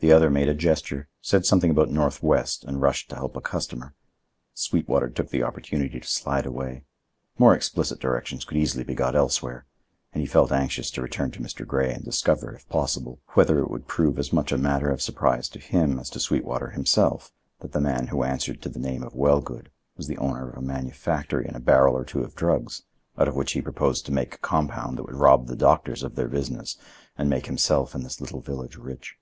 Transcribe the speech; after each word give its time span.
The 0.00 0.12
other 0.12 0.30
made 0.30 0.48
a 0.48 0.54
gesture, 0.54 1.08
said 1.20 1.44
something 1.44 1.72
about 1.72 1.90
northwest 1.90 2.62
and 2.62 2.80
rushed 2.80 3.10
to 3.10 3.16
help 3.16 3.34
a 3.36 3.40
customer. 3.40 3.96
Sweetwater 4.54 5.08
took 5.10 5.30
the 5.30 5.42
opportunity 5.42 5.98
to 5.98 6.06
slide 6.06 6.46
away. 6.46 6.84
More 7.36 7.52
explicit 7.52 7.98
directions 7.98 8.44
could 8.44 8.58
easily 8.58 8.84
be 8.84 8.94
got 8.94 9.16
elsewhere, 9.16 9.66
and 10.12 10.20
he 10.20 10.26
felt 10.28 10.52
anxious 10.52 10.92
to 10.92 11.02
return 11.02 11.32
to 11.32 11.40
Mr. 11.40 11.66
Grey 11.66 11.92
and 11.92 12.04
discover, 12.04 12.52
if 12.54 12.68
possible, 12.68 13.18
whether 13.30 13.58
it 13.58 13.68
would 13.72 13.88
prove 13.88 14.20
as 14.20 14.32
much 14.32 14.52
a 14.52 14.56
matter 14.56 14.88
of 14.88 15.02
surprise 15.02 15.48
to 15.48 15.58
him 15.58 15.98
as 15.98 16.08
to 16.10 16.20
Sweetwater 16.20 16.68
himself 16.70 17.32
that 17.58 17.72
the 17.72 17.80
man 17.80 18.06
who 18.06 18.22
answered 18.22 18.62
to 18.62 18.68
the 18.68 18.78
name 18.78 19.02
of 19.02 19.16
Wellgood 19.16 19.68
was 19.96 20.06
the 20.06 20.18
owner 20.18 20.48
of 20.48 20.58
a 20.58 20.62
manufactory 20.64 21.44
and 21.44 21.56
a 21.56 21.60
barrel 21.60 21.96
or 21.96 22.04
two 22.04 22.20
of 22.22 22.36
drugs, 22.36 22.84
out 23.18 23.26
of 23.26 23.34
which 23.34 23.50
he 23.50 23.60
proposed 23.60 24.06
to 24.06 24.12
make 24.12 24.32
a 24.34 24.38
compound 24.38 24.96
that 24.96 25.06
would 25.06 25.16
rob 25.16 25.48
the 25.48 25.56
doctors 25.56 26.04
of 26.04 26.14
their 26.14 26.28
business 26.28 26.76
and 27.18 27.28
make 27.28 27.46
himself 27.46 27.96
and 27.96 28.04
this 28.06 28.20
little 28.20 28.40
village 28.40 28.76
rich. 28.76 29.16